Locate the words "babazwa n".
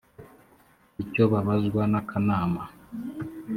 1.31-1.93